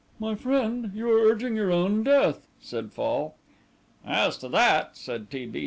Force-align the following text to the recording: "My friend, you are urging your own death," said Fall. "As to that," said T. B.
"My 0.19 0.33
friend, 0.33 0.93
you 0.95 1.07
are 1.11 1.29
urging 1.29 1.55
your 1.55 1.71
own 1.71 2.01
death," 2.01 2.47
said 2.59 2.91
Fall. 2.91 3.35
"As 4.03 4.35
to 4.39 4.49
that," 4.49 4.97
said 4.97 5.29
T. 5.29 5.45
B. 5.45 5.59